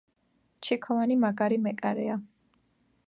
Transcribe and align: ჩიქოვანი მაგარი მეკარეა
ჩიქოვანი 0.67 1.17
მაგარი 1.25 1.59
მეკარეა 1.67 2.17